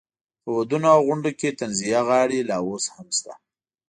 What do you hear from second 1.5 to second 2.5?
طنزیه غاړې